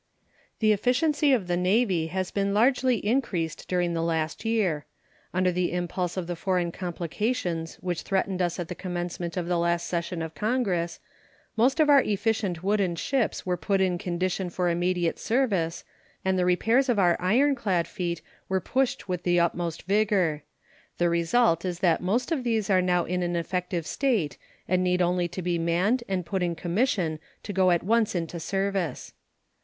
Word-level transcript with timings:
The 0.61 0.71
efficiency 0.71 1.31
of 1.31 1.45
the 1.45 1.55
Navy 1.55 2.07
has 2.07 2.31
been 2.31 2.55
largely 2.55 2.97
increased 3.05 3.67
during 3.67 3.93
the 3.93 4.01
last 4.01 4.43
year. 4.43 4.87
Under 5.31 5.51
the 5.51 5.71
impulse 5.71 6.17
of 6.17 6.25
the 6.25 6.35
foreign 6.35 6.71
complications 6.71 7.75
which 7.81 8.01
threatened 8.01 8.41
us 8.41 8.57
at 8.59 8.67
the 8.67 8.73
commencement 8.73 9.37
of 9.37 9.45
the 9.45 9.59
last 9.59 9.85
session 9.85 10.23
of 10.23 10.33
Congress, 10.33 10.99
most 11.55 11.79
of 11.79 11.87
our 11.87 12.01
efficient 12.01 12.63
wooden 12.63 12.95
ships 12.95 13.45
were 13.45 13.57
put 13.57 13.79
in 13.79 13.99
condition 13.99 14.49
for 14.49 14.71
immediate 14.71 15.19
service, 15.19 15.83
and 16.25 16.35
the 16.35 16.45
repairs 16.45 16.89
of 16.89 16.97
our 16.97 17.15
ironclad 17.21 17.87
fleet 17.87 18.23
were 18.49 18.59
pushed 18.59 19.07
with 19.07 19.21
the 19.21 19.39
utmost 19.39 19.83
vigor. 19.83 20.41
The 20.97 21.11
result 21.11 21.63
is 21.63 21.77
that 21.81 22.01
most 22.01 22.31
of 22.31 22.43
these 22.43 22.71
are 22.71 22.81
now 22.81 23.05
in 23.05 23.21
an 23.21 23.35
effective 23.35 23.85
state 23.85 24.39
and 24.67 24.83
need 24.83 24.99
only 25.03 25.27
to 25.27 25.43
be 25.43 25.59
manned 25.59 26.03
and 26.07 26.25
put 26.25 26.41
in 26.41 26.55
commission 26.55 27.19
to 27.43 27.53
go 27.53 27.69
at 27.69 27.83
once 27.83 28.15
into 28.15 28.39
service. 28.39 29.13